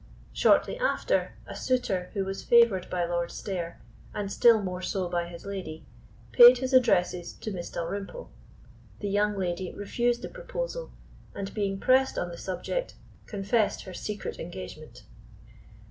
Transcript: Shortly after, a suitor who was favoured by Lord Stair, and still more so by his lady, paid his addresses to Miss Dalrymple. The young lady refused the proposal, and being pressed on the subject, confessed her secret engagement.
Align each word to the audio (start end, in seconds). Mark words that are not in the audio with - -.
Shortly 0.33 0.79
after, 0.79 1.35
a 1.45 1.55
suitor 1.55 2.09
who 2.15 2.25
was 2.25 2.41
favoured 2.41 2.89
by 2.89 3.05
Lord 3.05 3.29
Stair, 3.29 3.79
and 4.15 4.31
still 4.31 4.59
more 4.59 4.81
so 4.81 5.07
by 5.07 5.27
his 5.27 5.45
lady, 5.45 5.85
paid 6.31 6.57
his 6.57 6.73
addresses 6.73 7.33
to 7.33 7.51
Miss 7.51 7.69
Dalrymple. 7.69 8.31
The 8.99 9.09
young 9.09 9.37
lady 9.37 9.71
refused 9.71 10.23
the 10.23 10.29
proposal, 10.29 10.91
and 11.35 11.53
being 11.53 11.79
pressed 11.79 12.17
on 12.17 12.29
the 12.29 12.37
subject, 12.39 12.95
confessed 13.27 13.83
her 13.83 13.93
secret 13.93 14.39
engagement. 14.39 15.03